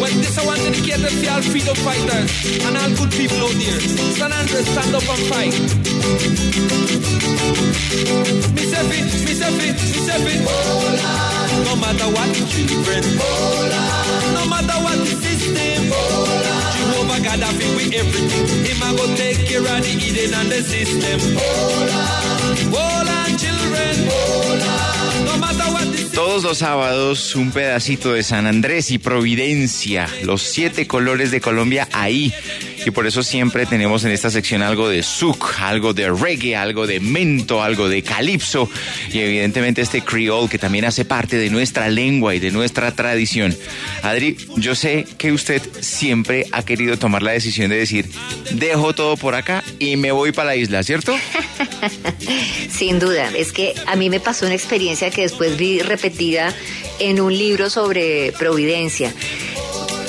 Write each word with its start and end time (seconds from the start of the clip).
Well, 0.00 0.10
this 0.18 0.38
I 0.38 0.46
want 0.46 0.60
to 0.60 0.70
dedicate 0.70 0.98
to 0.98 1.28
all 1.30 1.42
freedom 1.42 1.76
fighters 1.76 2.30
and 2.64 2.76
all 2.76 2.90
good 2.98 3.10
people 3.12 3.38
out 3.38 3.54
there. 3.54 3.80
Stand 4.14 4.34
Andrews, 4.34 4.66
stand 4.66 4.94
up 4.94 5.06
and 5.06 5.24
fight. 5.30 5.54
Say 8.70 8.82
it, 8.82 9.06
me 9.26 9.32
say 9.34 9.50
it, 9.50 10.22
me. 10.26 10.34
No 11.66 11.76
matter 11.76 12.08
what 12.14 12.28
the 12.34 12.42
children. 12.50 13.02
No 14.34 14.42
matter 14.46 14.78
what 14.82 14.98
the 14.98 15.14
system. 15.18 15.90
Jehovah 16.74 17.18
God 17.22 17.40
have 17.40 17.60
it 17.60 17.70
with 17.76 17.94
everything. 17.94 18.46
Him 18.66 18.82
a 18.82 18.90
go 18.96 19.06
take 19.16 19.46
care 19.46 19.60
of 19.60 19.82
the 19.82 19.92
hidden 19.98 20.34
and 20.34 20.50
the 20.50 20.62
system. 20.62 21.18
Hold 22.70 23.08
on, 23.08 23.30
children. 23.38 23.94
No 25.26 25.34
matter 25.38 25.49
Todos 26.14 26.42
los 26.42 26.58
sábados 26.58 27.36
un 27.36 27.52
pedacito 27.52 28.12
de 28.12 28.22
San 28.22 28.46
Andrés 28.46 28.90
y 28.90 28.98
Providencia, 28.98 30.08
los 30.24 30.42
siete 30.42 30.86
colores 30.86 31.30
de 31.30 31.40
Colombia 31.40 31.88
ahí. 31.92 32.32
Y 32.86 32.90
por 32.90 33.06
eso 33.06 33.22
siempre 33.22 33.66
tenemos 33.66 34.04
en 34.04 34.12
esta 34.12 34.30
sección 34.30 34.62
algo 34.62 34.88
de 34.88 35.02
souk, 35.02 35.60
algo 35.60 35.92
de 35.92 36.10
reggae, 36.10 36.56
algo 36.56 36.86
de 36.86 37.00
mento, 37.00 37.62
algo 37.62 37.88
de 37.88 38.02
calipso 38.02 38.68
y 39.12 39.18
evidentemente 39.18 39.82
este 39.82 40.02
creole 40.02 40.48
que 40.48 40.58
también 40.58 40.84
hace 40.84 41.04
parte 41.04 41.36
de 41.36 41.50
nuestra 41.50 41.88
lengua 41.88 42.34
y 42.34 42.38
de 42.38 42.50
nuestra 42.50 42.92
tradición. 42.92 43.56
Adri, 44.02 44.36
yo 44.56 44.74
sé 44.74 45.06
que 45.18 45.32
usted 45.32 45.62
siempre 45.80 46.46
ha 46.52 46.64
querido 46.64 46.98
tomar 46.98 47.22
la 47.22 47.32
decisión 47.32 47.70
de 47.70 47.76
decir, 47.76 48.10
dejo 48.52 48.94
todo 48.94 49.16
por 49.16 49.34
acá 49.34 49.62
y 49.78 49.96
me 49.96 50.12
voy 50.12 50.32
para 50.32 50.50
la 50.50 50.56
isla, 50.56 50.82
¿cierto? 50.82 51.14
Sin 52.70 52.98
duda, 52.98 53.30
es 53.36 53.52
que 53.52 53.74
a 53.86 53.96
mí 53.96 54.10
me 54.10 54.20
pasó 54.20 54.46
una 54.46 54.54
experiencia 54.54 55.10
que 55.10 55.22
después 55.22 55.56
vi 55.56 55.80
repetida 55.80 56.54
en 56.98 57.20
un 57.20 57.36
libro 57.36 57.70
sobre 57.70 58.32
Providencia. 58.32 59.12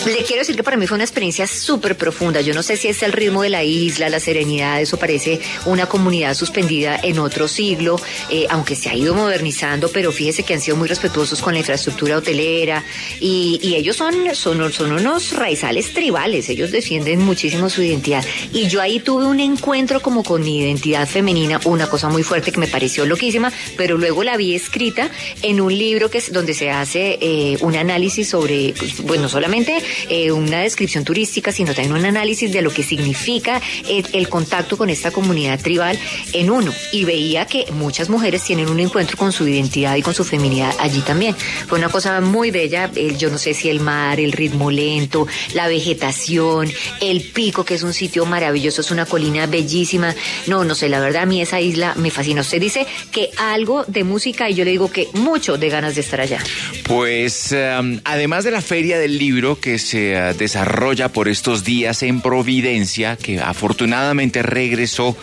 Le 0.06 0.24
quiero 0.24 0.40
decir 0.42 0.56
que 0.56 0.64
para 0.64 0.78
mí 0.78 0.88
fue 0.88 0.96
una 0.96 1.04
experiencia 1.04 1.46
súper 1.46 1.96
profunda. 1.96 2.42
Yo 2.42 2.56
no 2.56 2.64
sé 2.64 2.76
si 2.76 2.88
es 2.88 3.04
el 3.04 3.12
ritmo 3.12 3.44
de 3.44 3.50
la 3.50 3.64
isla, 3.64 4.10
la 4.10 4.20
serenidad, 4.20 4.82
eso 4.82 4.98
parece 4.98 5.40
una 5.66 5.86
comunidad 5.86 6.34
suspendida 6.34 7.00
en 7.04 7.20
otro 7.20 7.48
siglo, 7.48 8.02
eh, 8.30 8.48
aunque 8.50 8.76
se 8.76 8.90
ha 8.90 8.96
ido 8.96 9.14
modernizando, 9.14 9.90
pero 9.90 10.12
fíjese 10.12 10.42
que 10.42 10.56
han 10.56 10.62
sido 10.62 10.76
muy 10.76 10.88
respetuosos 10.88 11.40
con 11.40 11.54
la 11.54 11.60
infraestructura 11.60 12.18
hotelera 12.18 12.84
y, 13.20 13.60
y 13.62 13.76
ellos 13.76 13.96
son, 13.96 14.34
son, 14.34 14.74
son 14.74 14.92
unos 14.92 15.34
raizales 15.34 15.94
tribales, 15.94 16.50
ellos 16.50 16.72
defienden 16.72 17.20
muchísimo 17.20 17.70
su 17.70 17.84
identidad. 17.84 18.26
Y 18.52 18.68
yo 18.68 18.82
ahí 18.82 19.00
tuve 19.00 19.26
un 19.26 19.40
encuentro 19.40 20.02
como 20.02 20.24
con 20.24 20.42
mi 20.44 20.62
identidad 20.62 21.08
femenina, 21.08 21.62
una 21.66 21.88
cosa 21.88 22.10
muy 22.10 22.24
fuerte 22.24 22.52
que 22.52 22.60
me 22.60 22.68
pareció 22.68 23.06
loquísima, 23.06 23.54
pero 23.78 24.00
luego 24.00 24.24
la 24.24 24.36
vi 24.36 24.56
escrita 24.56 25.12
en 25.44 25.62
un 25.62 25.78
libro 25.78 26.10
que 26.10 26.18
es 26.18 26.34
donde 26.34 26.56
se 26.56 26.72
hace 26.72 27.20
eh, 27.22 27.58
un 27.62 27.76
análisis 27.76 28.30
sobre, 28.30 28.74
pues, 28.78 29.00
bueno, 29.02 29.30
solamente 29.30 29.82
eh, 30.10 30.32
una 30.32 30.62
descripción 30.62 31.04
turística, 31.04 31.52
sino 31.52 31.74
también 31.74 31.96
un 31.96 32.06
análisis 32.06 32.52
de 32.52 32.62
lo 32.62 32.72
que 32.72 32.84
significa 32.84 33.62
el, 33.88 34.30
contacto 34.30 34.78
con 34.78 34.90
esta 34.90 35.12
comunidad 35.12 35.60
tribal 35.60 36.00
en 36.34 36.50
uno. 36.50 36.74
Y 36.92 37.04
veía 37.04 37.46
que 37.46 37.66
muchas 37.74 38.10
mujeres 38.10 38.44
tienen 38.44 38.70
un 38.70 38.80
encuentro 38.80 39.18
con 39.18 39.32
su 39.32 39.48
identidad 39.48 39.96
y 39.96 40.02
con 40.02 40.14
su 40.14 40.24
feminidad 40.24 40.74
allí 40.80 41.02
también. 41.02 41.36
Fue 41.68 41.78
una 41.78 41.90
cosa 41.90 42.22
muy 42.22 42.52
bella, 42.52 42.90
yo 43.18 43.30
no 43.30 43.38
sé 43.38 43.54
si 43.54 43.70
el 43.70 43.80
mar, 43.80 44.20
el 44.20 44.32
ritmo 44.32 44.72
lento, 44.72 45.28
la 45.54 45.68
vegetación, 45.68 46.72
el 47.02 47.22
pico, 47.22 47.66
que 47.66 47.76
es 47.76 47.84
un 47.84 47.94
sitio 47.94 48.26
maravilloso, 48.26 48.82
es 48.82 48.92
una 48.92 49.06
colina 49.06 49.48
bellísima. 49.48 50.16
No, 50.48 50.64
no 50.64 50.76
sé, 50.76 50.90
la 50.90 51.00
verdad 51.00 51.24
a 51.24 51.26
mí 51.26 51.42
esa 51.42 51.60
isla 51.60 51.94
me 51.96 52.12
fascina. 52.12 52.42
Usted 52.42 52.60
dice 52.60 52.88
que 53.12 53.30
algo 53.38 53.84
de 53.88 54.04
música 54.04 54.50
y 54.50 54.54
yo 54.54 54.66
le 54.66 54.72
digo 54.72 54.92
que 54.92 55.08
mucho 55.14 55.58
de 55.58 55.70
ganas 55.70 55.96
de 55.96 56.02
estar 56.02 56.22
allá. 56.22 56.40
Pues 56.84 57.52
um, 57.52 58.00
además 58.04 58.44
de 58.44 58.52
la 58.52 58.62
feria 58.62 59.00
del 59.00 59.18
libro 59.18 59.60
que 59.60 59.80
se 59.82 60.16
uh, 60.16 60.34
desarrolla 60.38 61.10
por 61.10 61.28
estos 61.28 61.64
días 61.64 62.04
en 62.04 62.22
Providencia, 62.22 63.18
que 63.18 63.40
afortunadamente 63.40 64.42
regresó, 64.42 65.18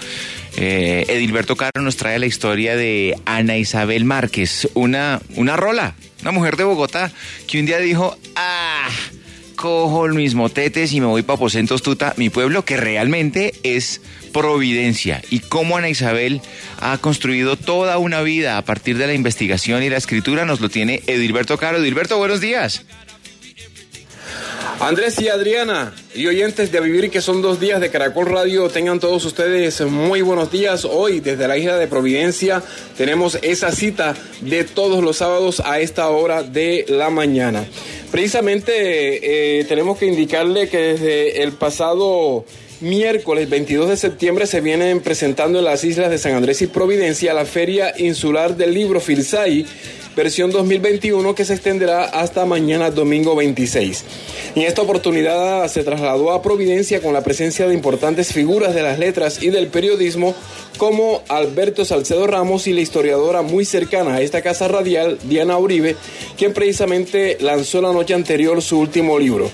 eh, 0.57 1.05
Edilberto 1.09 1.57
Caro 1.57 1.83
nos 1.83 1.97
trae 1.97 2.19
la 2.19 2.27
historia 2.27 2.77
de 2.77 3.19
Ana 3.25 3.57
Isabel 3.57 4.05
Márquez, 4.05 4.69
una, 4.75 5.21
una 5.37 5.57
rola, 5.57 5.95
una 6.23 6.33
mujer 6.33 6.57
de 6.57 6.65
Bogotá, 6.65 7.13
que 7.47 7.61
un 7.61 7.67
día 7.67 7.79
dijo, 7.79 8.17
ah, 8.37 8.89
cojo 9.59 10.07
el 10.07 10.15
mismo 10.15 10.49
tetes 10.49 10.93
y 10.93 11.01
me 11.01 11.07
voy 11.07 11.23
para 11.23 11.37
Aposentos 11.37 11.83
Tuta, 11.83 12.15
mi 12.17 12.31
pueblo, 12.31 12.65
que 12.65 12.77
realmente 12.77 13.55
es 13.63 14.01
Providencia. 14.33 15.23
Y 15.31 15.41
cómo 15.41 15.77
Ana 15.77 15.89
Isabel 15.89 16.43
ha 16.81 16.99
construido 16.99 17.57
toda 17.57 17.99
una 17.99 18.23
vida 18.23 18.59
a 18.59 18.65
partir 18.65 18.99
de 18.99 19.07
la 19.07 19.15
investigación 19.15 19.83
y 19.83 19.91
la 19.91 19.97
escritura, 19.97 20.45
nos 20.45 20.61
lo 20.61 20.69
tiene 20.69 21.03
Edilberto 21.07 21.57
Caro. 21.57 21.79
Edilberto, 21.79 22.19
buenos 22.19 22.41
días. 22.41 22.85
Andrés 24.81 25.21
y 25.21 25.29
Adriana 25.29 25.93
y 26.15 26.29
oyentes 26.29 26.71
de 26.71 26.81
Vivir 26.81 27.11
que 27.11 27.21
son 27.21 27.43
dos 27.43 27.59
días 27.59 27.81
de 27.81 27.91
Caracol 27.91 28.27
Radio, 28.27 28.69
tengan 28.69 29.01
todos 29.01 29.25
ustedes 29.25 29.81
muy 29.81 30.23
buenos 30.23 30.53
días. 30.53 30.85
Hoy 30.85 31.19
desde 31.19 31.49
la 31.49 31.59
isla 31.59 31.77
de 31.77 31.89
Providencia 31.89 32.63
tenemos 32.97 33.39
esa 33.43 33.73
cita 33.73 34.15
de 34.41 34.63
todos 34.63 35.03
los 35.03 35.17
sábados 35.17 35.61
a 35.65 35.81
esta 35.81 36.09
hora 36.11 36.45
de 36.45 36.85
la 36.89 37.11
mañana. 37.11 37.67
Precisamente 38.13 39.59
eh, 39.59 39.65
tenemos 39.65 39.99
que 39.99 40.07
indicarle 40.07 40.69
que 40.69 40.79
desde 40.79 41.43
el 41.43 41.53
pasado 41.53 42.45
miércoles 42.81 43.51
22 43.51 43.89
de 43.89 43.97
septiembre 43.97 44.47
se 44.47 44.61
vienen 44.61 45.01
presentando 45.01 45.59
en 45.59 45.65
las 45.65 45.83
islas 45.83 46.11
de 46.11 46.19
San 46.19 46.35
Andrés 46.35 46.63
y 46.63 46.69
Providencia 46.69 47.35
la 47.35 47.45
Feria 47.45 47.93
Insular 47.99 48.57
del 48.57 48.73
Libro 48.73 49.01
Filsai 49.01 49.67
versión 50.15 50.51
2021 50.51 51.35
que 51.35 51.45
se 51.45 51.55
extenderá 51.55 52.05
hasta 52.05 52.45
mañana 52.45 52.91
domingo 52.91 53.37
26. 53.37 54.05
En 54.57 54.63
esta 54.63 54.83
oportunidad 54.83 55.69
se 55.69 55.85
trasladó 55.85 56.33
a 56.33 56.43
Providencia 56.43 57.01
con 57.01 57.13
la 57.13 57.23
presencia 57.23 57.69
de 57.69 57.75
importantes 57.75 58.33
figuras 58.33 58.75
de 58.75 58.83
las 58.83 58.99
letras 58.99 59.43
y 59.43 59.51
del 59.51 59.69
periodismo 59.69 60.35
como 60.77 61.23
Alberto 61.29 61.85
Salcedo 61.85 62.27
Ramos 62.27 62.67
y 62.67 62.73
la 62.73 62.81
historiadora 62.81 63.43
muy 63.43 63.65
cercana 63.65 64.17
a 64.17 64.21
esta 64.21 64.43
casa 64.43 64.67
radial, 64.67 65.19
Diana 65.25 65.59
Uribe, 65.59 65.97
quien 66.37 66.53
precisamente 66.53 67.37
lanzó 67.41 67.81
la 67.81 67.93
noche 67.93 68.15
anterior 68.15 68.61
su 68.63 68.79
último 68.79 69.19
libro. 69.19 69.51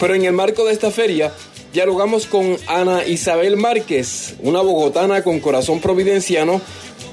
Pero 0.00 0.14
en 0.14 0.24
el 0.24 0.32
marco 0.32 0.64
de 0.64 0.72
esta 0.72 0.90
feria, 0.90 1.32
dialogamos 1.72 2.26
con 2.26 2.56
Ana 2.66 3.06
Isabel 3.06 3.56
Márquez, 3.56 4.34
una 4.40 4.60
bogotana 4.60 5.22
con 5.22 5.40
corazón 5.40 5.80
providenciano, 5.80 6.60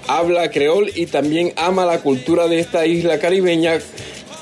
habla 0.08 0.52
creol 0.52 0.92
y 0.96 1.08
también 1.08 1.54
ama 1.56 1.86
la 1.86 2.02
cultura 2.02 2.48
de 2.48 2.60
esta 2.60 2.86
isla 2.86 3.20
caribeña 3.20 3.80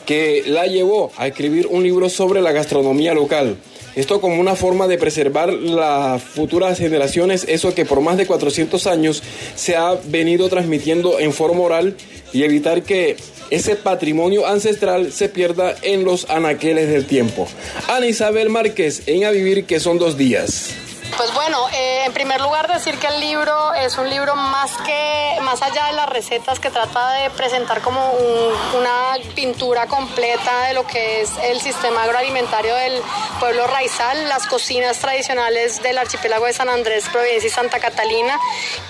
que 0.06 0.44
la 0.46 0.68
llevó 0.68 1.12
a 1.18 1.28
escribir 1.28 1.68
un 1.68 1.84
libro 1.84 2.10
sobre 2.10 2.42
la 2.42 2.52
gastronomía 2.52 3.14
local. 3.14 3.58
Esto 3.96 4.20
como 4.22 4.40
una 4.42 4.56
forma 4.56 4.88
de 4.88 4.98
preservar 4.98 5.54
las 5.54 6.22
futuras 6.22 6.78
generaciones, 6.80 7.46
eso 7.48 7.76
que 7.76 7.86
por 7.86 8.02
más 8.02 8.18
de 8.18 8.26
400 8.26 8.88
años 8.88 9.22
se 9.56 9.76
ha 9.76 9.94
venido 10.06 10.50
transmitiendo 10.50 11.20
en 11.20 11.32
forma 11.34 11.62
oral 11.62 11.96
y 12.32 12.44
evitar 12.44 12.84
que 12.84 13.16
ese 13.52 13.76
patrimonio 13.76 14.48
ancestral 14.48 15.12
se 15.12 15.30
pierda 15.30 15.76
en 15.84 16.04
los 16.06 16.30
anaqueles 16.30 16.90
del 16.90 17.06
tiempo. 17.06 17.48
Ana 17.88 18.08
Isabel 18.08 18.50
Márquez, 18.50 19.04
en 19.06 19.26
A 19.26 19.32
Vivir, 19.32 19.66
que 19.66 19.80
son 19.80 20.00
dos 20.00 20.18
días. 20.18 20.72
Pues 21.18 21.32
bueno, 21.36 21.68
eh, 21.74 22.06
en 22.06 22.14
primer 22.14 22.42
lugar 22.42 22.72
decir 22.72 22.98
que 22.98 23.06
el 23.06 23.20
libro 23.20 23.74
es 23.76 23.98
un 23.98 24.10
libro 24.10 24.36
más 24.36 24.72
que 24.78 25.38
más 25.42 25.62
allá 25.62 25.86
de 25.88 25.94
las 25.94 26.10
recetas 26.10 26.60
que 26.60 26.72
trata 26.72 27.14
de 27.14 27.30
presentar 27.30 27.82
como 27.82 28.14
un, 28.14 28.80
una 28.80 29.18
pintura 29.36 29.86
completa 29.88 30.68
de 30.68 30.74
lo 30.74 30.88
que 30.88 31.22
es 31.22 31.30
el 31.44 31.62
sistema 31.62 32.04
agroalimentario 32.04 32.74
del 32.76 33.00
pueblo 33.40 33.68
raizal, 33.68 34.28
las 34.28 34.48
cocinas 34.48 34.98
tradicionales 35.00 35.84
del 35.84 36.00
archipiélago 36.00 36.46
de 36.48 36.54
San 36.54 36.70
Andrés, 36.70 37.06
Providencia 37.12 37.48
y 37.48 37.52
Santa 37.52 37.80
Catalina, 37.80 38.40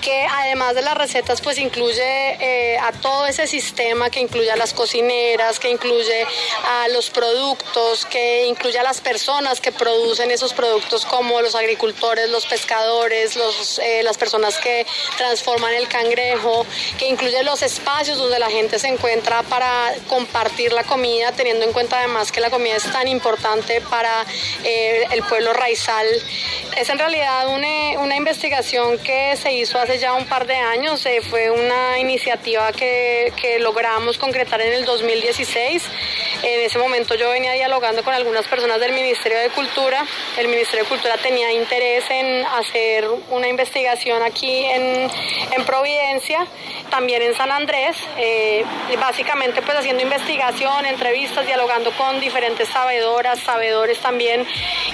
que 0.00 0.26
además 0.26 0.74
de 0.74 0.82
las 0.82 0.96
recetas 0.96 1.42
pues 1.42 1.58
incluye 1.58 2.36
eh, 2.40 2.78
a 2.78 2.92
todo 2.92 3.26
ese 3.26 3.46
sistema 3.46 4.08
que 4.08 4.20
incluye 4.20 4.50
a 4.50 4.56
las 4.56 4.72
cocineras, 4.72 5.58
que 5.58 5.68
incluye 5.70 6.26
a 6.66 6.88
los 6.88 7.10
productos, 7.10 8.06
que 8.06 8.46
incluye 8.46 8.78
a 8.78 8.82
las 8.82 9.02
personas 9.02 9.60
que 9.60 9.72
producen 9.72 10.30
esos 10.30 10.54
productos 10.54 11.04
como 11.04 11.42
los 11.42 11.54
agricultores 11.54 12.13
agricultores, 12.14 12.30
los 12.30 12.46
pescadores, 12.46 13.36
los, 13.36 13.78
eh, 13.78 14.02
las 14.02 14.16
personas 14.16 14.58
que 14.58 14.86
transforman 15.16 15.74
el 15.74 15.88
cangrejo, 15.88 16.66
que 16.98 17.08
incluye 17.08 17.42
los 17.42 17.62
espacios 17.62 18.18
donde 18.18 18.38
la 18.38 18.50
gente 18.50 18.78
se 18.78 18.88
encuentra 18.88 19.42
para 19.42 19.92
compartir 20.08 20.72
la 20.72 20.84
comida, 20.84 21.32
teniendo 21.32 21.64
en 21.64 21.72
cuenta 21.72 21.98
además 21.98 22.30
que 22.32 22.40
la 22.40 22.50
comida 22.50 22.76
es 22.76 22.90
tan 22.90 23.08
importante 23.08 23.80
para 23.82 24.24
eh, 24.64 25.04
el 25.10 25.22
pueblo 25.24 25.52
raizal. 25.52 26.06
Es 26.76 26.88
en 26.88 26.98
realidad 26.98 27.48
una, 27.48 28.00
una, 28.00 28.16
investigación 28.16 28.98
que 28.98 29.36
se 29.36 29.52
hizo 29.52 29.78
hace 29.78 29.98
ya 29.98 30.12
un 30.14 30.26
par 30.26 30.46
de 30.46 30.54
años, 30.54 31.04
eh, 31.06 31.20
fue 31.20 31.50
una 31.50 31.98
iniciativa 31.98 32.72
que, 32.72 33.32
que 33.40 33.58
logramos 33.58 34.18
concretar 34.18 34.60
en 34.60 34.72
el 34.72 34.84
2016. 34.84 35.82
En 36.42 36.60
ese 36.60 36.78
momento 36.78 37.14
yo 37.14 37.30
venía 37.30 37.52
dialogando 37.52 38.02
con 38.02 38.14
algunas 38.14 38.46
personas 38.46 38.80
del 38.80 38.92
Ministerio 38.92 39.38
de 39.38 39.50
Cultura. 39.50 40.04
El 40.36 40.48
Ministerio 40.48 40.84
de 40.84 40.88
Cultura 40.88 41.16
tenía 41.16 41.52
interés 41.52 42.03
en 42.10 42.44
hacer 42.46 43.08
una 43.30 43.48
investigación 43.48 44.22
aquí 44.22 44.64
en, 44.64 45.10
en 45.52 45.64
Providencia, 45.64 46.46
también 46.90 47.22
en 47.22 47.34
San 47.34 47.50
Andrés, 47.50 47.96
eh, 48.16 48.64
básicamente 49.00 49.62
pues 49.62 49.78
haciendo 49.78 50.02
investigación, 50.02 50.86
entrevistas, 50.86 51.46
dialogando 51.46 51.90
con 51.92 52.20
diferentes 52.20 52.68
sabedoras, 52.68 53.40
sabedores 53.40 53.98
también 53.98 54.46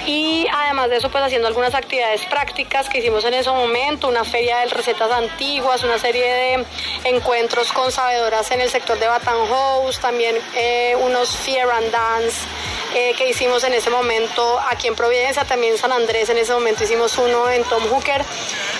y 0.05 0.47
además 0.51 0.89
de 0.89 0.97
eso 0.97 1.09
pues 1.09 1.23
haciendo 1.23 1.47
algunas 1.47 1.75
actividades 1.75 2.25
prácticas 2.25 2.89
que 2.89 2.99
hicimos 2.99 3.23
en 3.25 3.33
ese 3.33 3.51
momento, 3.51 4.07
una 4.07 4.23
feria 4.23 4.59
de 4.59 4.67
recetas 4.67 5.11
antiguas, 5.11 5.83
una 5.83 5.97
serie 5.97 6.25
de 6.25 6.65
encuentros 7.03 7.71
con 7.71 7.91
sabedoras 7.91 8.49
en 8.51 8.61
el 8.61 8.69
sector 8.69 8.97
de 8.97 9.07
House, 9.07 9.99
también 9.99 10.35
eh, 10.55 10.95
unos 11.01 11.35
Fear 11.37 11.69
and 11.69 11.91
Dance 11.91 12.47
que 12.91 13.29
hicimos 13.29 13.63
en 13.63 13.73
ese 13.73 13.89
momento 13.89 14.59
aquí 14.69 14.87
en 14.87 14.95
Providencia, 14.95 15.45
también 15.45 15.73
en 15.73 15.79
San 15.79 15.91
Andrés, 15.91 16.29
en 16.29 16.37
ese 16.37 16.53
momento 16.53 16.83
hicimos 16.83 17.17
uno 17.17 17.49
en 17.49 17.63
Tom 17.63 17.83
Hooker. 17.89 18.23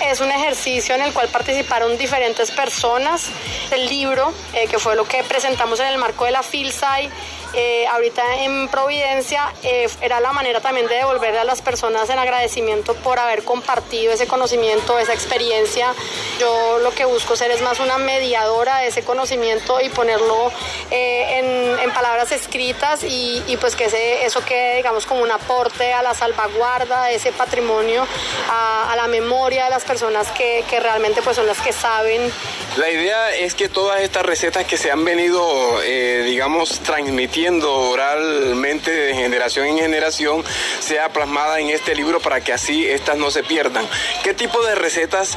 Es 0.04 0.20
un 0.20 0.30
ejercicio 0.30 0.94
en 0.94 1.02
el 1.02 1.12
cual 1.12 1.28
participaron 1.28 1.96
diferentes 1.96 2.50
personas. 2.50 3.30
El 3.70 3.86
libro, 3.88 4.32
eh, 4.54 4.66
que 4.66 4.78
fue 4.78 4.96
lo 4.96 5.04
que 5.04 5.22
presentamos 5.24 5.80
en 5.80 5.86
el 5.86 5.98
marco 5.98 6.24
de 6.24 6.32
la 6.32 6.42
FILSAI, 6.42 7.10
eh, 7.54 7.86
ahorita 7.86 8.42
en 8.42 8.68
Providencia 8.68 9.52
eh, 9.62 9.88
era 10.00 10.20
la 10.20 10.32
manera 10.32 10.60
también 10.60 10.86
de 10.86 10.94
devolverle 10.94 11.40
a 11.40 11.44
las 11.44 11.60
personas 11.60 12.08
en 12.08 12.18
agradecimiento 12.18 12.94
por 12.94 13.18
haber 13.18 13.44
compartido 13.44 14.12
ese 14.12 14.26
conocimiento, 14.26 14.98
esa 14.98 15.12
experiencia. 15.12 15.94
Yo 16.38 16.78
lo 16.78 16.92
que 16.92 17.04
busco 17.04 17.36
ser 17.36 17.50
es 17.50 17.60
más 17.62 17.80
una 17.80 17.98
mediadora 17.98 18.78
de 18.78 18.88
ese 18.88 19.02
conocimiento 19.02 19.80
y 19.80 19.88
ponerlo 19.90 20.50
eh, 20.90 21.76
en, 21.82 21.92
palabras 21.92 22.32
escritas 22.32 23.04
y, 23.04 23.56
pues 23.60 23.76
que 23.76 23.84
eso 24.24 24.42
quede 24.44 24.76
digamos 24.76 25.04
como 25.04 25.22
un 25.22 25.30
aporte 25.30 25.92
a 25.92 26.02
la 26.02 26.14
salvaguarda 26.14 27.04
de 27.04 27.16
ese 27.16 27.32
patrimonio, 27.32 28.06
a, 28.50 28.94
la 28.96 29.06
memoria 29.08 29.64
de 29.64 29.70
las 29.70 29.84
personas 29.84 30.30
que, 30.30 30.64
que, 30.70 30.80
realmente 30.80 31.20
pues 31.20 31.36
son 31.36 31.46
las 31.46 31.60
que 31.60 31.72
saben. 31.72 32.32
La 32.76 32.90
idea 32.90 33.34
es 33.34 33.54
que 33.54 33.68
todas 33.68 34.00
estas 34.00 34.24
recetas 34.24 34.64
que 34.64 34.78
se 34.78 34.90
han 34.90 35.04
venido 35.04 35.80
digamos 36.24 36.80
transmitiendo 36.80 37.70
oralmente 37.70 38.90
de 38.90 39.14
generación 39.14 39.66
en 39.66 39.78
generación 39.78 40.42
sea 40.80 41.10
plasmada 41.10 41.60
en 41.60 41.68
este 41.68 41.94
libro 41.94 42.20
para 42.20 42.40
que 42.40 42.52
así 42.52 42.86
estas 42.88 43.18
no 43.18 43.30
se 43.30 43.42
pierdan. 43.42 43.86
¿Qué 44.24 44.32
tipo 44.32 44.64
de 44.64 44.74
recetas 44.74 45.36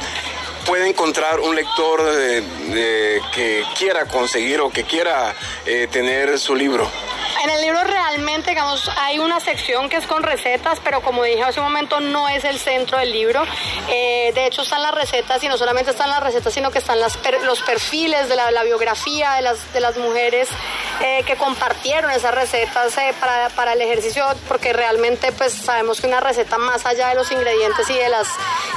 puede 0.64 0.88
encontrar 0.88 1.40
un 1.40 1.54
lector 1.54 2.00
que 3.34 3.62
quiera 3.78 4.06
conseguir 4.06 4.60
o 4.60 4.70
que 4.70 4.84
quiera 4.84 5.34
eh, 5.66 5.88
tener 5.90 6.38
su 6.38 6.54
libro? 6.54 6.90
En 7.46 7.52
el 7.52 7.60
libro 7.60 7.80
realmente, 7.84 8.50
digamos, 8.50 8.90
hay 8.96 9.20
una 9.20 9.38
sección 9.38 9.88
que 9.88 9.98
es 9.98 10.06
con 10.08 10.24
recetas, 10.24 10.80
pero 10.82 11.00
como 11.00 11.22
dije 11.22 11.44
hace 11.44 11.60
un 11.60 11.66
momento, 11.66 12.00
no 12.00 12.28
es 12.28 12.42
el 12.42 12.58
centro 12.58 12.98
del 12.98 13.12
libro. 13.12 13.40
Eh, 13.88 14.32
de 14.34 14.46
hecho, 14.46 14.62
están 14.62 14.82
las 14.82 14.92
recetas 14.92 15.44
y 15.44 15.46
no 15.46 15.56
solamente 15.56 15.92
están 15.92 16.10
las 16.10 16.20
recetas, 16.20 16.52
sino 16.52 16.72
que 16.72 16.78
están 16.78 16.98
los 16.98 17.62
perfiles 17.62 18.28
de 18.28 18.34
la, 18.34 18.64
biografía 18.64 19.34
de 19.34 19.42
las, 19.42 19.72
de 19.72 19.78
las 19.78 19.96
mujeres 19.96 20.48
eh, 21.02 21.22
que 21.26 21.36
compartieron 21.36 22.10
esas 22.10 22.34
recetas 22.34 22.96
eh, 22.96 23.14
para, 23.20 23.50
para, 23.50 23.74
el 23.74 23.82
ejercicio, 23.82 24.24
porque 24.48 24.72
realmente 24.72 25.30
pues 25.32 25.52
sabemos 25.52 26.00
que 26.00 26.06
una 26.06 26.20
receta 26.20 26.56
más 26.56 26.86
allá 26.86 27.08
de 27.08 27.14
los 27.16 27.30
ingredientes 27.30 27.90
y 27.90 27.94
de, 27.94 28.08
las, 28.08 28.28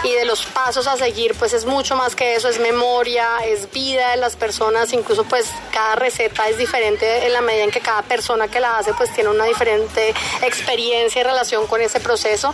y 0.04 0.12
de 0.12 0.25
los 0.25 0.45
pasos 0.45 0.88
a 0.88 0.98
seguir, 0.98 1.33
pues 1.36 1.54
es 1.54 1.66
mucho 1.66 1.95
más 1.95 2.16
que 2.16 2.36
eso, 2.36 2.50
es 2.50 2.60
memoria, 2.60 3.25
es 3.45 3.71
vida 3.71 4.12
de 4.12 4.18
las 4.18 4.36
personas, 4.36 4.92
incluso 4.92 5.24
pues 5.24 5.50
cada 5.71 5.95
receta 5.95 6.50
es 6.50 6.57
diferente 6.57 7.25
en 7.25 7.31
la 7.31 7.39
medida 7.39 7.63
en 7.63 7.71
que 7.71 7.80
cada 7.80 8.01
persona 8.01 8.50
que 8.50 8.60
la 8.60 8.77
hace 8.77 8.94
pues 8.94 9.13
tiene 9.13 9.30
una 9.30 9.45
diferente 9.45 10.13
experiencia 10.42 11.21
y 11.21 11.24
relación 11.24 11.68
con 11.68 11.80
ese 11.80 12.01
proceso. 12.01 12.54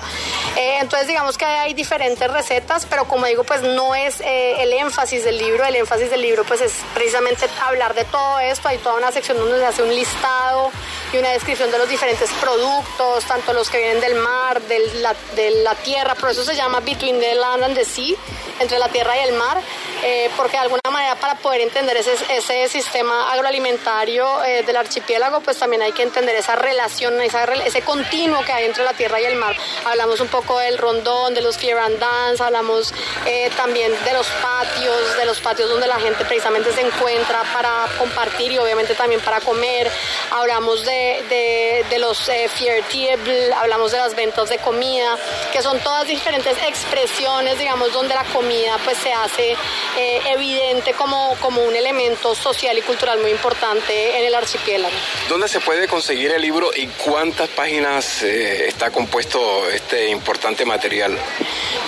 Eh, 0.58 0.78
entonces 0.80 1.08
digamos 1.08 1.38
que 1.40 1.46
hay 1.46 1.74
diferentes 1.74 2.30
recetas, 2.32 2.86
pero 2.86 3.06
como 3.06 3.26
digo 3.26 3.44
pues 3.44 3.62
no 3.64 3.96
es 3.96 4.22
eh, 4.22 4.62
el 4.62 4.74
énfasis 4.74 5.24
del 5.24 5.40
libro, 5.40 5.66
el 5.66 5.76
énfasis 5.76 6.12
del 6.12 6.22
libro 6.22 6.44
pues 6.44 6.62
es 6.62 6.74
precisamente 6.94 7.48
hablar 7.66 7.96
de 7.96 8.06
todo 8.06 8.40
esto, 8.40 8.68
hay 8.68 8.78
toda 8.78 8.96
una 8.96 9.12
sección 9.12 9.38
donde 9.38 9.55
se 9.58 9.66
hace 9.66 9.84
un 9.84 9.94
listado 9.94 10.72
y 11.14 11.18
una 11.18 11.30
descripción 11.30 11.72
de 11.72 11.78
los 11.78 11.90
diferentes 11.90 12.30
productos, 12.42 13.26
tanto 13.26 13.54
los 13.54 13.70
que 13.70 13.78
vienen 13.78 14.02
del 14.02 14.16
mar, 14.16 14.62
de 14.62 14.80
la, 14.96 15.16
de 15.36 15.50
la 15.64 15.76
tierra, 15.76 16.16
por 16.16 16.30
eso 16.32 16.44
se 16.44 16.56
llama 16.56 16.80
Between 16.80 17.20
the 17.20 17.36
Land 17.36 17.64
and 17.64 17.76
the 17.76 17.86
Sea, 17.86 18.16
entre 18.60 18.80
la 18.80 18.90
tierra 18.90 19.18
y 19.18 19.28
el 19.28 19.34
mar, 19.34 19.62
eh, 20.04 20.30
porque 20.38 20.54
de 20.54 20.64
alguna 20.64 20.82
manera 20.92 21.16
para 21.16 21.36
poder 21.36 21.62
entender 21.62 21.98
ese, 21.98 22.68
sistema 22.70 23.32
agroalimentario 23.32 24.40
del 24.66 24.76
archipiélago 24.76 25.42
pues 25.42 25.58
también 25.58 25.82
hay 25.82 25.92
que 25.92 26.04
entender 26.04 26.36
esa 26.36 26.56
relación, 26.56 27.22
ese 27.22 27.82
continuo 27.82 28.42
que 28.44 28.52
hay 28.52 28.66
entre 28.66 28.84
la 28.84 28.94
tierra 28.94 29.22
y 29.22 29.26
el 29.26 29.36
mar. 29.36 29.56
Hablamos 29.86 30.20
un 30.20 30.28
poco 30.28 30.60
del 30.60 30.78
rondón, 30.78 31.34
de 31.34 31.42
los 31.42 31.58
clear 31.58 31.80
and 31.80 32.00
dance, 32.00 32.44
hablamos 32.44 32.94
eh, 33.26 33.50
también 33.56 33.92
de 34.04 34.14
los 34.14 34.28
patios, 34.42 35.18
de 35.18 35.26
los 35.26 35.40
patios 35.40 35.70
donde 35.70 35.88
la 35.88 36.00
gente 36.00 36.26
precisamente 36.26 36.72
se 36.74 36.82
encuentra 36.82 37.44
para 37.54 37.88
compartir 37.98 38.52
y 38.52 38.58
obviamente 38.58 38.96
también 38.96 39.22
para 39.22 39.40
comer. 39.42 39.92
Hablamos 40.32 40.86
de, 40.86 41.84
de, 41.90 42.00
los 42.00 42.28
eh, 42.30 42.50
table, 42.58 43.54
hablamos 43.54 43.92
de 43.92 43.98
las 43.98 44.16
ventas 44.16 44.50
de 44.50 44.58
comida, 44.58 45.18
que 45.52 45.62
son 45.62 45.80
todas 45.80 46.08
diferentes 46.08 46.58
expresiones, 46.68 47.58
digamos, 47.58 47.94
donde 47.94 48.14
la 48.14 48.24
comida 48.26 48.78
pues 48.84 48.98
se 48.98 49.14
hace 49.14 49.56
eh, 49.98 50.22
evidente 50.28 50.94
como, 50.94 51.36
como 51.42 51.64
un 51.64 51.76
elemento 51.76 52.36
social 52.36 52.78
y 52.78 52.82
cultural 52.82 53.20
muy 53.20 53.32
importante 53.32 54.18
en 54.18 54.26
el 54.26 54.36
archipiélago. 54.36 54.94
¿Dónde 55.30 55.48
se 55.48 55.60
puede 55.60 55.88
conseguir 55.88 56.32
el 56.32 56.42
libro 56.42 56.72
y 56.76 56.88
cuántas 56.88 57.50
páginas 57.50 58.24
eh, 58.24 58.68
está 58.68 58.92
compuesto 58.92 59.70
este 59.70 60.10
importante 60.10 60.66
material? 60.66 61.18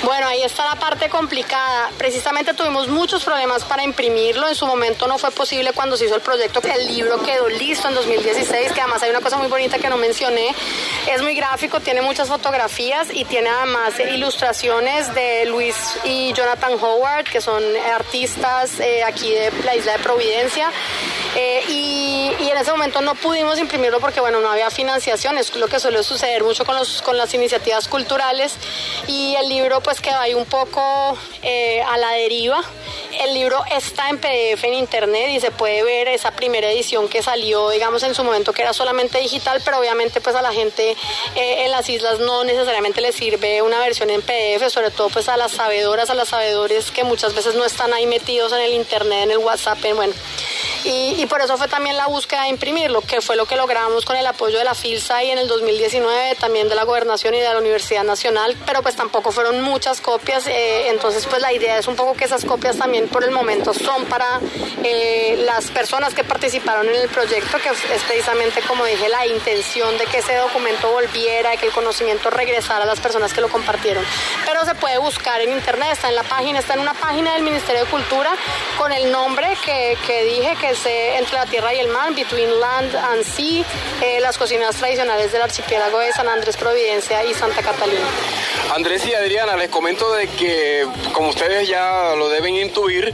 Bueno, 0.04 0.28
ahí 0.28 0.44
está 0.44 0.66
la 0.66 0.76
parte 0.76 1.10
complicada. 1.10 1.90
Precisamente 1.98 2.54
tuvimos 2.54 2.88
muchos 2.88 3.24
problemas 3.24 3.66
para 3.66 3.84
imprimirlo. 3.84 4.48
En 4.48 4.56
su 4.56 4.66
momento 4.66 5.08
no 5.08 5.18
fue 5.18 5.32
posible 5.32 5.74
cuando 5.74 5.98
se 5.98 6.06
hizo 6.06 6.16
el 6.16 6.22
proyecto. 6.22 6.62
El 6.64 6.88
libro 6.88 7.22
quedó 7.24 7.50
listo 7.50 7.88
en 7.88 7.96
2016, 7.96 8.72
que 8.74 8.82
además 8.82 9.02
hay 9.04 9.10
una 9.10 9.22
cosa 9.22 9.38
muy 9.38 9.48
bonita 9.48 9.80
que 9.80 9.90
no 9.90 9.98
mencioné. 9.98 10.54
Es 11.12 11.22
muy 11.22 11.36
gráfico, 11.36 11.80
tiene 11.80 12.02
muchas 12.02 12.28
fotografías 12.28 13.08
y 13.12 13.26
tiene 13.26 13.50
además 13.50 13.94
ilustraciones 14.00 15.14
de 15.14 15.46
Luis 15.46 15.76
y 16.04 16.34
Jonathan 16.34 16.74
Howard, 16.74 17.26
que 17.26 17.42
son 17.42 17.64
artistas 17.90 18.80
eh, 18.80 19.04
aquí 19.04 19.32
de 19.32 19.52
la 19.64 19.76
isla 19.76 19.94
de 19.94 20.00
Providencia. 20.00 20.72
Eh, 21.36 21.64
y, 21.70 22.48
en 22.50 22.58
ese 22.58 22.72
momento 22.72 23.02
no 23.02 23.14
pudimos 23.14 23.60
imprimir 23.60 23.94
porque 24.00 24.20
bueno, 24.20 24.40
no 24.40 24.50
había 24.50 24.72
financiación, 24.72 25.38
es 25.38 25.56
lo 25.56 25.68
que 25.68 25.80
suele 25.80 26.02
suceder 26.02 26.44
mucho 26.44 26.66
con, 26.66 26.76
los, 26.76 27.02
con 27.02 27.18
las 27.18 27.34
iniciativas 27.34 27.88
culturales 27.88 28.56
y 29.06 29.36
el 29.36 29.50
libro 29.50 29.82
pues 29.82 30.02
quedó 30.02 30.18
ahí 30.18 30.34
un 30.34 30.46
poco 30.46 31.18
eh, 31.44 31.82
a 31.82 31.98
la 31.98 32.12
deriva. 32.12 32.62
El 33.20 33.34
libro 33.34 33.64
está 33.76 34.10
en 34.10 34.20
PDF 34.20 34.64
en 34.64 34.76
internet 34.76 35.30
y 35.32 35.40
se 35.40 35.50
puede 35.50 35.84
ver 35.84 36.08
esa 36.08 36.32
primera 36.32 36.70
edición 36.70 37.08
que 37.08 37.24
salió, 37.24 37.70
digamos, 37.70 38.04
en 38.04 38.14
su 38.14 38.24
momento 38.24 38.54
que 38.54 38.62
era 38.62 38.74
solamente 38.74 39.20
digital, 39.20 39.62
pero 39.66 39.80
obviamente 39.80 40.22
pues 40.22 40.36
a 40.36 40.42
la 40.42 40.54
gente 40.54 40.92
eh, 41.36 41.66
en 41.66 41.72
las 41.72 41.90
islas 41.90 42.20
no 42.20 42.44
necesariamente 42.44 43.02
le 43.02 43.12
sirve 43.12 43.62
una 43.62 43.80
versión 43.80 44.10
en 44.12 44.22
PDF, 44.22 44.70
sobre 44.70 44.92
todo 44.92 45.10
pues 45.10 45.30
a 45.30 45.38
las 45.38 45.54
sabedoras, 45.54 46.10
a 46.10 46.14
los 46.14 46.30
sabedores 46.30 46.92
que 46.92 47.04
muchas 47.04 47.34
veces 47.34 47.56
no 47.56 47.66
están 47.66 47.94
ahí 47.94 48.06
metidos 48.06 48.54
en 48.54 48.60
el 48.60 48.74
internet, 48.74 49.24
en 49.24 49.32
el 49.32 49.40
WhatsApp, 49.40 49.84
en, 49.86 49.96
bueno. 49.96 50.14
Y, 50.84 51.26
por 51.28 51.42
eso 51.42 51.58
fue 51.58 51.68
también 51.68 51.98
la 51.98 52.08
búsqueda 52.08 52.44
de 52.44 52.50
imprimirlo, 52.50 53.02
que 53.02 53.22
fue 53.22 53.36
lo 53.36 53.46
que 53.46 53.56
logramos 53.56 54.06
con 54.06 54.16
el 54.16 54.26
apoyo 54.26 54.58
de 54.58 54.64
la 54.64 54.74
FILSA 54.74 55.24
y 55.24 55.32
en 55.32 55.38
el 55.38 55.48
2019 55.48 56.36
también 56.36 56.70
de 56.70 56.76
la 56.76 56.84
Gobernación 56.84 57.34
y 57.36 57.40
de 57.40 57.50
la 57.50 57.58
Universidad 57.58 58.04
Nacional, 58.04 58.56
pero 58.66 58.82
pues 58.82 58.96
tampoco 58.96 59.32
fueron 59.32 59.62
muchas 59.62 60.00
copias, 60.00 60.48
eh, 60.48 60.90
entonces 60.90 61.26
pues 61.26 61.42
la 61.42 61.52
idea 61.52 61.78
es 61.78 61.88
un 61.88 61.96
poco 61.96 62.14
que 62.14 62.26
esas 62.26 62.46
copias 62.46 62.78
también 62.78 63.08
por 63.10 63.24
el 63.24 63.32
momento 63.32 63.74
son 63.74 64.06
para 64.06 64.40
eh, 64.84 65.36
las 65.46 65.70
personas 65.72 66.14
que 66.14 66.24
participaron 66.24 66.88
en 66.88 66.96
el 66.96 67.10
proyecto, 67.10 67.58
que 67.58 67.70
es 67.70 68.04
precisamente 68.08 68.62
como 68.62 68.86
dije 68.86 69.10
la 69.10 69.26
intención 69.28 69.98
de 69.98 70.06
que 70.06 70.20
ese 70.20 70.36
documento 70.36 70.92
volviera, 70.92 71.54
y 71.54 71.58
que 71.58 71.68
el 71.68 71.72
conocimiento 71.72 72.30
regresara 72.30 72.84
a 72.84 72.88
las 72.88 73.00
personas 73.00 73.34
que 73.34 73.42
lo 73.42 73.50
compartieron. 73.50 74.04
Pero 74.46 74.66
se 74.66 74.76
puede 74.76 74.98
buscar 74.98 75.42
en 75.42 75.52
internet, 75.52 75.90
está 75.94 76.10
en 76.10 76.16
la 76.16 76.24
página, 76.24 76.60
está 76.60 76.74
en 76.74 76.82
una 76.82 76.94
página 76.94 77.34
del 77.34 77.44
Ministerio 77.44 77.84
de 77.86 77.90
Cultura 77.90 78.32
con 78.78 78.92
el 78.92 79.12
nombre 79.12 79.48
que, 79.64 79.98
que 80.06 80.24
dije, 80.24 80.56
que 80.60 80.67
eh, 80.68 81.18
Entre 81.18 81.34
la 81.34 81.46
Tierra 81.46 81.74
y 81.74 81.80
el 81.80 81.88
Mar, 81.88 82.14
Between 82.14 82.60
Land 82.60 82.94
and 82.94 83.24
Sea, 83.24 83.64
eh, 84.02 84.20
las 84.20 84.38
cocinas 84.38 84.76
tradicionales 84.76 85.32
del 85.32 85.42
archipiélago 85.42 86.00
de 86.00 86.12
San 86.12 86.28
Andrés, 86.28 86.58
Providencia 86.58 87.24
y 87.24 87.34
Santa 87.34 87.62
Catalina. 87.62 88.06
Andrés 88.76 89.06
y 89.06 89.14
Adriana, 89.14 89.56
les 89.56 89.70
comento 89.70 90.12
de 90.14 90.28
que, 90.28 90.86
como 91.14 91.30
ustedes 91.30 91.70
ya 91.70 92.16
lo 92.18 92.28
deben 92.28 92.56
intuir, 92.56 93.14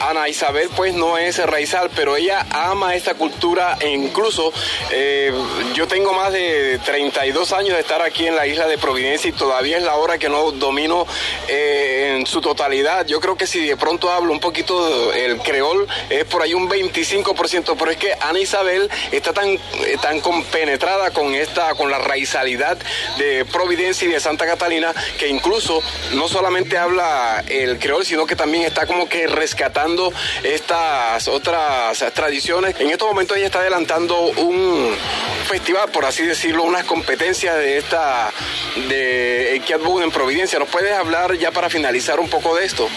Ana 0.00 0.28
Isabel 0.28 0.68
pues 0.76 0.94
no 0.94 1.16
es 1.16 1.38
raizal, 1.38 1.90
pero 1.96 2.16
ella 2.16 2.46
ama 2.50 2.94
esta 2.94 3.14
cultura 3.14 3.78
e 3.80 3.88
incluso 3.88 4.52
eh, 4.90 5.32
yo 5.74 5.88
tengo 5.88 6.12
más 6.12 6.32
de 6.32 6.78
32 6.84 7.52
años 7.52 7.74
de 7.74 7.80
estar 7.80 8.02
aquí 8.02 8.26
en 8.26 8.36
la 8.36 8.46
isla 8.46 8.66
de 8.66 8.76
Providencia 8.76 9.30
y 9.30 9.32
todavía 9.32 9.78
es 9.78 9.82
la 9.82 9.94
hora 9.94 10.18
que 10.18 10.28
no 10.28 10.52
domino 10.52 11.06
en 11.48 12.26
su 12.26 12.42
totalidad. 12.42 13.06
Yo 13.06 13.20
creo 13.20 13.36
que 13.36 13.46
si 13.46 13.66
de 13.66 13.76
pronto 13.76 14.10
hablo 14.10 14.32
un 14.32 14.40
poquito 14.40 15.12
el 15.14 15.38
creol 15.38 15.88
es 16.10 16.25
por 16.26 16.42
ahí 16.42 16.54
un 16.54 16.68
25%, 16.68 17.76
pero 17.78 17.90
es 17.90 17.96
que 17.96 18.12
Ana 18.20 18.38
Isabel 18.38 18.90
está 19.12 19.32
tan, 19.32 19.48
eh, 19.48 19.60
tan 20.00 20.20
compenetrada 20.20 21.10
con 21.10 21.34
esta, 21.34 21.74
con 21.74 21.90
la 21.90 21.98
raizalidad 21.98 22.78
de 23.18 23.44
Providencia 23.44 24.08
y 24.08 24.10
de 24.10 24.20
Santa 24.20 24.46
Catalina 24.46 24.94
que 25.18 25.28
incluso 25.28 25.82
no 26.12 26.28
solamente 26.28 26.78
habla 26.78 27.44
el 27.48 27.78
creol, 27.78 28.04
sino 28.04 28.26
que 28.26 28.36
también 28.36 28.64
está 28.64 28.86
como 28.86 29.08
que 29.08 29.26
rescatando 29.26 30.12
estas 30.42 31.28
otras 31.28 32.04
tradiciones. 32.14 32.76
En 32.78 32.90
estos 32.90 33.08
momentos 33.08 33.36
ella 33.36 33.46
está 33.46 33.60
adelantando 33.60 34.20
un 34.20 34.94
festival, 35.48 35.90
por 35.90 36.04
así 36.04 36.24
decirlo, 36.24 36.64
unas 36.64 36.84
competencias 36.84 37.56
de 37.56 37.78
esta 37.78 38.32
de 38.88 39.62
Kiat 39.64 39.80
en 40.02 40.10
Providencia. 40.10 40.58
¿Nos 40.58 40.68
puedes 40.68 40.92
hablar 40.92 41.36
ya 41.36 41.50
para 41.50 41.70
finalizar 41.70 42.20
un 42.20 42.28
poco 42.28 42.54
de 42.56 42.64
esto? 42.64 42.88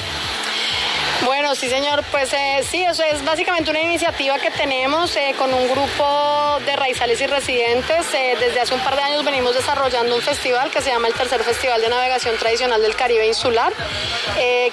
Bueno, 1.26 1.39
sí, 1.56 1.70
señor. 1.70 2.04
Pues 2.12 2.32
eh, 2.34 2.64
sí, 2.70 2.84
eso 2.84 3.04
es 3.04 3.24
básicamente 3.24 3.70
una 3.72 3.82
iniciativa 3.82 4.38
que 4.40 4.52
tenemos 4.52 5.16
eh, 5.16 5.34
con 5.38 5.54
un 5.54 5.68
grupo 5.68 6.60
de 6.66 6.76
raizales 6.76 7.20
y 7.22 7.28
residentes. 7.28 8.14
Eh, 8.14 8.36
desde 8.40 8.60
hace 8.60 8.74
un 8.74 8.82
par 8.82 8.96
de 8.96 9.02
años 9.02 9.24
venimos 9.24 9.56
desarrollando 9.56 10.16
un 10.16 10.22
festival 10.22 10.70
que 10.70 10.82
se 10.82 10.90
llama 10.90 11.08
el 11.08 11.14
Tercer 11.14 11.44
Festival 11.44 11.82
de 11.82 11.90
Navegación 11.90 12.36
Tradicional 12.38 12.82
del 12.82 12.96
Caribe 12.96 13.28
Insular, 13.28 13.74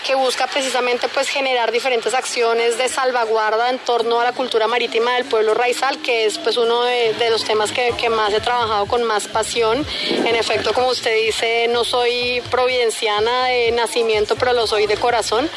que 0.05 0.15
busca 0.15 0.47
precisamente 0.47 1.09
pues 1.09 1.29
generar 1.29 1.73
diferentes 1.73 2.15
acciones 2.15 2.79
de 2.79 2.89
salvaguarda 2.89 3.71
en 3.71 3.79
torno 3.79 4.21
a 4.21 4.25
la 4.25 4.33
cultura 4.33 4.69
marítima 4.69 5.15
del 5.15 5.25
pueblo 5.25 5.55
raizal, 5.55 5.99
que 5.99 6.27
es 6.27 6.39
pues 6.39 6.57
uno 6.57 6.83
de, 6.85 7.31
los 7.31 7.45
temas 7.45 7.73
que, 7.73 7.93
que 7.99 8.09
más 8.09 8.33
he 8.33 8.41
trabajado 8.41 8.87
con 8.87 9.03
más 9.03 9.27
pasión. 9.27 9.85
En 10.09 10.37
efecto, 10.37 10.73
como 10.73 10.89
usted 10.89 11.15
dice, 11.17 11.67
no 11.69 11.85
soy 11.85 12.43
providenciana 12.51 13.47
de 13.47 13.73
nacimiento, 13.73 14.37
pero 14.37 14.53
lo 14.53 14.67
soy 14.67 14.87
de 14.87 14.97
corazón. 14.97 15.51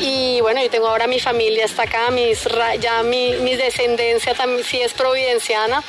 Y 0.00 0.12
y 0.12 0.40
bueno, 0.52 0.66
yo 0.66 0.70
tengo 0.70 0.88
ahora 0.88 1.06
mi 1.06 1.18
familia, 1.18 1.64
está 1.64 1.84
acá, 1.84 2.10
mis, 2.10 2.46
ya 2.78 3.02
mi, 3.02 3.36
mi 3.36 3.56
descendencia 3.56 4.34
también 4.34 4.62
sí 4.62 4.82
es 4.82 4.92
providenciana, 4.92 5.82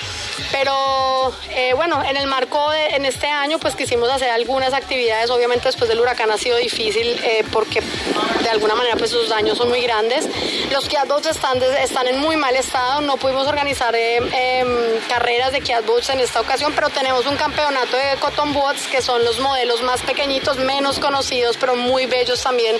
pero 0.53 1.33
eh, 1.49 1.73
bueno, 1.73 2.01
en 2.01 2.15
el 2.15 2.27
marco 2.27 2.71
de 2.71 2.95
en 2.95 3.03
este 3.03 3.27
año 3.27 3.59
pues 3.59 3.75
quisimos 3.75 4.09
hacer 4.09 4.29
algunas 4.29 4.71
actividades, 4.71 5.29
obviamente 5.31 5.65
después 5.67 5.89
del 5.89 5.99
huracán 5.99 6.31
ha 6.31 6.37
sido 6.37 6.55
difícil 6.55 7.19
eh, 7.25 7.43
porque 7.51 7.81
de 7.81 8.49
alguna 8.49 8.73
manera 8.73 8.95
pues 8.95 9.11
sus 9.11 9.27
daños 9.27 9.57
son 9.57 9.67
muy 9.67 9.81
grandes. 9.81 10.29
Los 10.71 10.87
Kiat 10.87 11.09
están, 11.29 11.61
están 11.61 12.07
en 12.07 12.19
muy 12.19 12.37
mal 12.37 12.55
estado, 12.55 13.01
no 13.01 13.17
pudimos 13.17 13.45
organizar 13.47 13.93
eh, 13.95 14.15
em, 14.17 14.99
carreras 15.09 15.51
de 15.51 15.59
Kiat 15.59 15.83
en 16.07 16.21
esta 16.21 16.39
ocasión, 16.39 16.71
pero 16.73 16.89
tenemos 16.89 17.25
un 17.25 17.35
campeonato 17.35 17.97
de 17.97 18.15
Cotton 18.21 18.53
Boats 18.53 18.87
que 18.87 19.01
son 19.01 19.25
los 19.25 19.39
modelos 19.41 19.81
más 19.81 20.01
pequeñitos, 20.03 20.55
menos 20.57 20.99
conocidos, 20.99 21.57
pero 21.57 21.75
muy 21.75 22.05
bellos 22.05 22.41
también, 22.41 22.77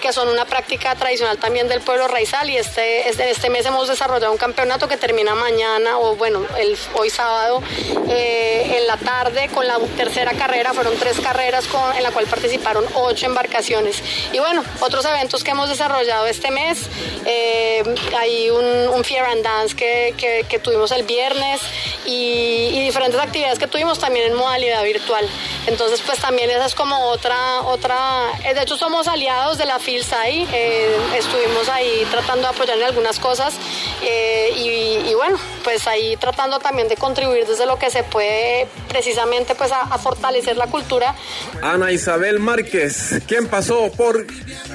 que 0.00 0.12
son 0.12 0.28
una 0.28 0.44
práctica 0.44 0.94
tradicional 1.00 1.38
también 1.38 1.66
del 1.66 1.80
pueblo 1.80 2.06
raizal 2.06 2.48
y 2.48 2.56
este, 2.56 3.08
este, 3.08 3.30
este 3.30 3.50
mes 3.50 3.66
hemos 3.66 3.88
desarrollado 3.88 4.30
un 4.30 4.38
campeonato 4.38 4.86
que 4.86 4.96
termina 4.96 5.34
mañana 5.34 5.98
o 5.98 6.14
bueno, 6.14 6.42
el, 6.58 6.78
hoy 6.94 7.10
sábado 7.10 7.62
eh, 8.08 8.76
en 8.78 8.86
la 8.86 8.96
tarde 8.96 9.48
con 9.52 9.66
la 9.66 9.78
tercera 9.96 10.32
carrera, 10.34 10.72
fueron 10.72 10.96
tres 10.96 11.18
carreras 11.20 11.66
con, 11.66 11.80
en 11.96 12.02
la 12.02 12.12
cual 12.12 12.26
participaron 12.26 12.84
ocho 12.94 13.26
embarcaciones. 13.26 14.02
Y 14.32 14.38
bueno, 14.38 14.62
otros 14.80 15.04
eventos 15.04 15.42
que 15.42 15.50
hemos 15.50 15.68
desarrollado 15.68 16.26
este 16.26 16.50
mes, 16.50 16.88
eh, 17.24 17.82
hay 18.18 18.50
un, 18.50 18.64
un, 18.64 19.04
Fear 19.04 19.26
and 19.26 19.42
Dance 19.42 19.74
que, 19.74 20.14
que, 20.48 20.58
tuvimos 20.58 20.92
el 20.92 21.04
viernes 21.04 21.60
y, 22.04 22.68
y, 22.72 22.84
diferentes 22.84 23.18
actividades 23.18 23.58
que 23.58 23.66
tuvimos 23.66 23.98
también 23.98 24.26
en 24.26 24.34
modalidad 24.34 24.84
virtual. 24.84 25.26
Entonces 25.66 26.02
pues 26.04 26.18
también 26.18 26.50
esa 26.50 26.66
es 26.66 26.74
como 26.74 27.06
otra, 27.06 27.62
otra, 27.62 28.30
eh, 28.44 28.54
de 28.54 28.62
hecho 28.62 28.76
somos 28.76 29.08
aliados 29.08 29.56
de 29.56 29.64
la 29.64 29.78
FILSAI, 29.78 30.48
eh, 30.52 30.89
estuvimos 31.16 31.68
ahí 31.68 32.06
tratando 32.10 32.42
de 32.42 32.48
apoyar 32.48 32.78
en 32.78 32.84
algunas 32.84 33.18
cosas 33.18 33.54
eh, 34.02 34.52
y, 34.56 35.14
bueno, 35.14 35.38
pues 35.64 35.86
ahí 35.86 36.16
tratando 36.16 36.58
también 36.58 36.88
de 36.88 36.96
contribuir 36.96 37.46
desde 37.46 37.66
lo 37.66 37.78
que 37.78 37.90
se 37.90 38.02
puede 38.02 38.66
precisamente 38.88 39.54
pues 39.54 39.72
a, 39.72 39.86
fortalecer 39.98 40.56
la 40.56 40.66
cultura. 40.66 41.14
Ana 41.62 41.92
Isabel 41.92 42.38
Márquez, 42.38 43.22
¿quién 43.26 43.48
pasó 43.48 43.90
por 43.92 44.26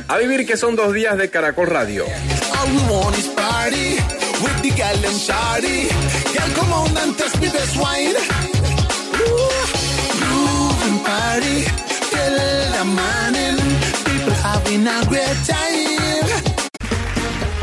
A 0.07 0.17
Vivir 0.17 0.45
que 0.45 0.57
son 0.57 0.75
dos 0.75 0.93
días 0.93 1.17
de 1.17 1.29
Caracol 1.29 1.67
Radio. 1.67 2.05